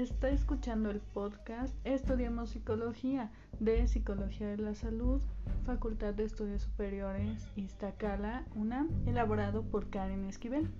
[0.00, 5.20] Está escuchando el podcast Estudiamos Psicología de Psicología de la Salud,
[5.66, 10.70] Facultad de Estudios Superiores Iztacala, UNAM, elaborado por Karen Esquivel.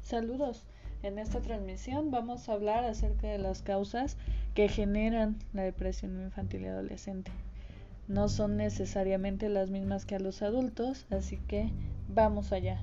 [0.00, 0.64] Saludos.
[1.02, 4.16] En esta transmisión vamos a hablar acerca de las causas
[4.54, 7.30] que generan la depresión infantil y adolescente.
[8.08, 11.70] No son necesariamente las mismas que a los adultos, así que
[12.08, 12.82] vamos allá.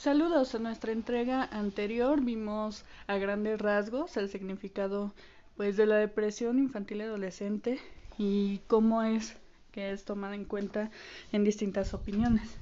[0.00, 2.22] Saludos a nuestra entrega anterior.
[2.22, 5.12] Vimos a grandes rasgos el significado
[5.58, 7.78] pues de la depresión infantil y adolescente
[8.16, 9.36] y cómo es
[9.72, 10.90] que es tomada en cuenta
[11.32, 12.56] en distintas opiniones.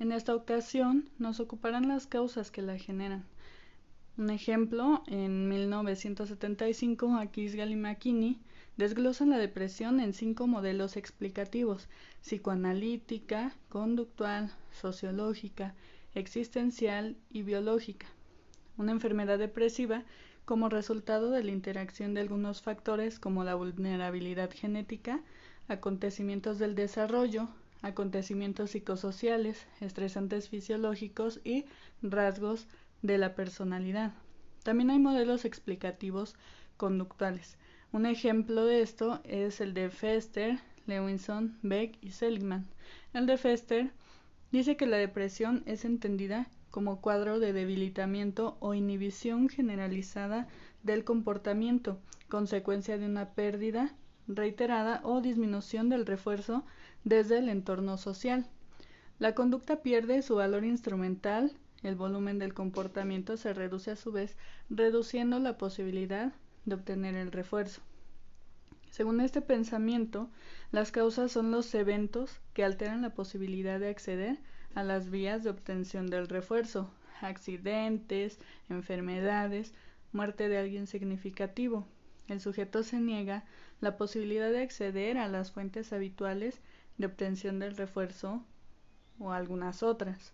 [0.00, 3.24] En esta ocasión nos ocuparán las causas que la generan.
[4.18, 8.40] Un ejemplo, en 1975, Akisgal y McKinney
[8.76, 11.88] desglosan la depresión en cinco modelos explicativos,
[12.22, 15.74] psicoanalítica, conductual, sociológica,
[16.14, 18.06] existencial y biológica.
[18.76, 20.04] Una enfermedad depresiva
[20.44, 25.20] como resultado de la interacción de algunos factores como la vulnerabilidad genética,
[25.68, 27.48] acontecimientos del desarrollo,
[27.82, 31.66] acontecimientos psicosociales, estresantes fisiológicos y
[32.02, 32.66] rasgos
[33.02, 34.14] de la personalidad.
[34.62, 36.36] También hay modelos explicativos
[36.76, 37.58] conductuales.
[37.92, 42.66] Un ejemplo de esto es el de Fester, Lewinson, Beck y Seligman.
[43.12, 43.92] El de Fester
[44.52, 50.46] Dice que la depresión es entendida como cuadro de debilitamiento o inhibición generalizada
[50.82, 51.98] del comportamiento,
[52.28, 53.94] consecuencia de una pérdida
[54.28, 56.66] reiterada o disminución del refuerzo
[57.02, 58.46] desde el entorno social.
[59.18, 64.36] La conducta pierde su valor instrumental, el volumen del comportamiento se reduce a su vez,
[64.68, 67.82] reduciendo la posibilidad de obtener el refuerzo.
[68.90, 70.28] Según este pensamiento,
[70.70, 74.38] las causas son los eventos que alteran la posibilidad de acceder
[74.74, 76.90] a las vías de obtención del refuerzo,
[77.22, 79.72] accidentes, enfermedades,
[80.12, 81.86] muerte de alguien significativo.
[82.28, 83.44] El sujeto se niega
[83.80, 86.60] la posibilidad de acceder a las fuentes habituales
[86.98, 88.44] de obtención del refuerzo
[89.18, 90.32] o algunas otras.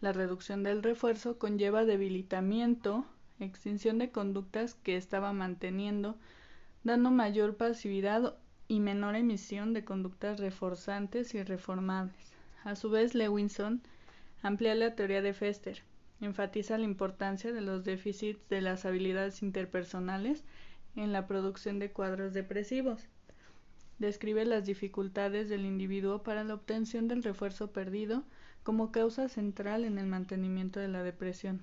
[0.00, 3.06] La reducción del refuerzo conlleva debilitamiento,
[3.40, 6.16] extinción de conductas que estaba manteniendo
[6.84, 8.36] dando mayor pasividad
[8.68, 12.32] y menor emisión de conductas reforzantes y reformables.
[12.64, 13.82] A su vez, Lewinson
[14.42, 15.82] amplía la teoría de Fester,
[16.20, 20.44] enfatiza la importancia de los déficits de las habilidades interpersonales
[20.96, 23.06] en la producción de cuadros depresivos.
[23.98, 28.24] Describe las dificultades del individuo para la obtención del refuerzo perdido
[28.62, 31.62] como causa central en el mantenimiento de la depresión.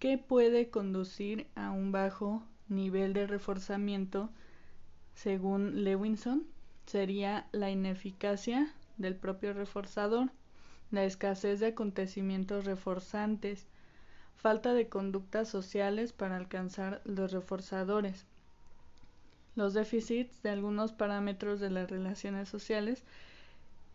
[0.00, 4.30] ¿Qué puede conducir a un bajo nivel de reforzamiento,
[5.14, 6.46] según Lewinson,
[6.86, 10.30] sería la ineficacia del propio reforzador,
[10.90, 13.66] la escasez de acontecimientos reforzantes,
[14.36, 18.24] falta de conductas sociales para alcanzar los reforzadores,
[19.54, 23.04] los déficits de algunos parámetros de las relaciones sociales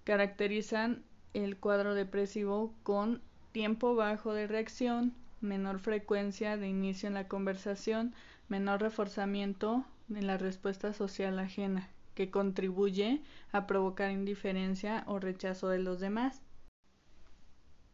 [0.03, 1.01] caracterizan
[1.33, 5.15] el cuadro depresivo con tiempo bajo de reacción,
[5.45, 8.13] menor frecuencia de inicio en la conversación,
[8.50, 15.79] menor reforzamiento en la respuesta social ajena, que contribuye a provocar indiferencia o rechazo de
[15.79, 16.41] los demás.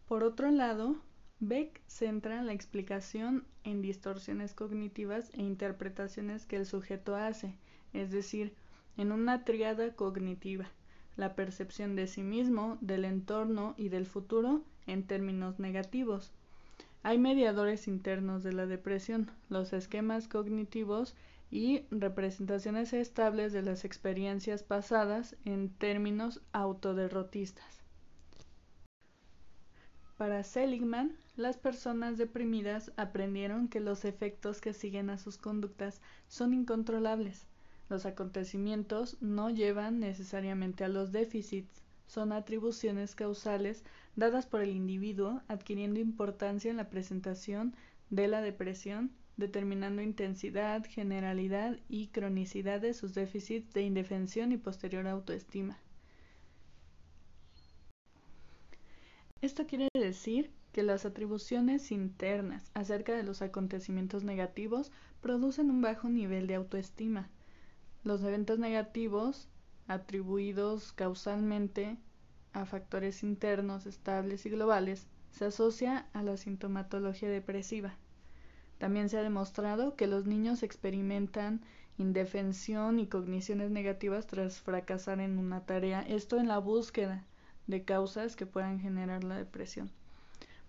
[0.08, 0.98] Por otro lado,
[1.40, 7.56] Beck centra la explicación en distorsiones cognitivas e interpretaciones que el sujeto hace,
[7.94, 8.54] es decir,
[8.98, 10.70] en una triada cognitiva,
[11.16, 16.32] la percepción de sí mismo, del entorno y del futuro en términos negativos,
[17.04, 21.16] hay mediadores internos de la depresión, los esquemas cognitivos
[21.50, 27.82] y representaciones estables de las experiencias pasadas en términos autoderrotistas.
[30.18, 36.54] Para Seligman, las personas deprimidas aprendieron que los efectos que siguen a sus conductas son
[36.54, 37.48] incontrolables.
[37.90, 43.84] Los acontecimientos no llevan necesariamente a los déficits, son atribuciones causales
[44.16, 47.76] dadas por el individuo adquiriendo importancia en la presentación
[48.10, 55.08] de la depresión, determinando intensidad, generalidad y cronicidad de sus déficits de indefensión y posterior
[55.08, 55.80] autoestima.
[59.42, 66.10] Esto quiere decir que las atribuciones internas acerca de los acontecimientos negativos producen un bajo
[66.10, 67.30] nivel de autoestima.
[68.04, 69.50] Los eventos negativos
[69.94, 71.98] atribuidos causalmente
[72.54, 77.96] a factores internos estables y globales se asocia a la sintomatología depresiva.
[78.78, 81.62] También se ha demostrado que los niños experimentan
[81.98, 87.26] indefensión y cogniciones negativas tras fracasar en una tarea, esto en la búsqueda
[87.68, 89.92] de causas que puedan generar la depresión.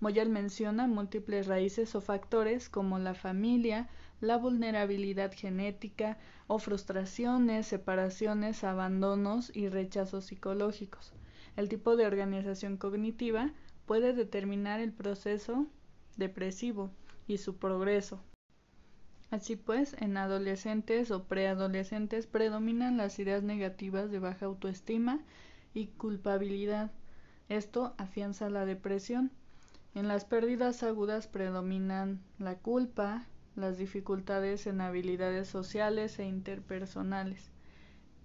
[0.02, 3.88] Moyal menciona múltiples raíces o factores como la familia,
[4.20, 6.18] la vulnerabilidad genética
[6.48, 11.12] o frustraciones, separaciones, abandonos y rechazos psicológicos.
[11.54, 13.52] El tipo de organización cognitiva
[13.86, 15.68] puede determinar el proceso
[16.16, 16.90] depresivo
[17.28, 18.24] y su progreso.
[19.30, 25.20] Así pues, en adolescentes o preadolescentes predominan las ideas negativas de baja autoestima
[25.74, 26.90] y culpabilidad.
[27.48, 29.30] Esto afianza la depresión.
[29.94, 37.50] En las pérdidas agudas predominan la culpa, las dificultades en habilidades sociales e interpersonales.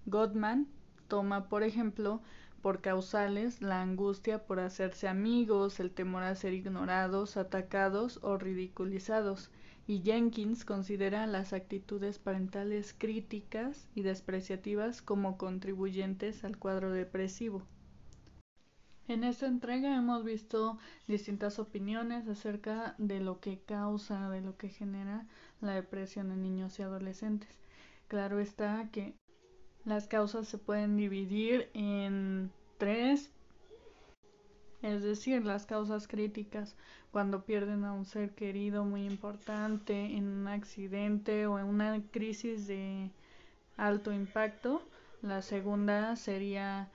[0.05, 0.67] Gottman
[1.09, 2.21] toma, por ejemplo,
[2.61, 9.51] por causales la angustia por hacerse amigos, el temor a ser ignorados, atacados o ridiculizados,
[9.85, 17.63] y Jenkins considera las actitudes parentales críticas y despreciativas como contribuyentes al cuadro depresivo.
[19.07, 20.77] En esta entrega hemos visto
[21.07, 25.25] distintas opiniones acerca de lo que causa, de lo que genera
[25.61, 27.49] la depresión en niños y adolescentes.
[28.09, 29.13] Claro está que
[29.85, 33.31] las causas se pueden dividir en tres,
[34.81, 36.75] es decir, las causas críticas
[37.11, 42.67] cuando pierden a un ser querido muy importante en un accidente o en una crisis
[42.67, 43.09] de
[43.77, 44.81] alto impacto.
[45.21, 46.89] La segunda sería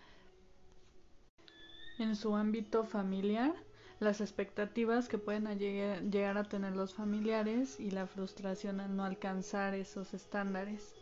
[2.02, 3.54] en su ámbito familiar,
[4.00, 9.74] las expectativas que pueden llegar a tener los familiares y la frustración al no alcanzar
[9.74, 10.94] esos estándares.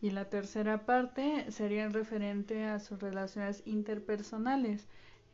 [0.00, 4.86] Y la tercera parte sería referente a sus relaciones interpersonales,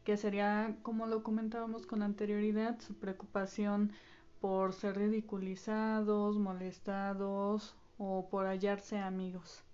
[0.04, 3.92] que sería, como lo comentábamos con anterioridad, su preocupación
[4.40, 9.64] por ser ridiculizados, molestados o por hallarse amigos.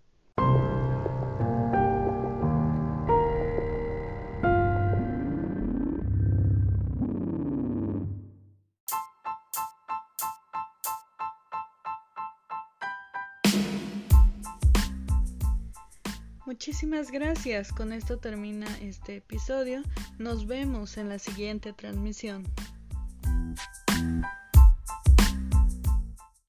[16.51, 17.73] Muchísimas gracias.
[17.73, 19.85] Con esto termina este episodio.
[20.19, 22.43] Nos vemos en la siguiente transmisión.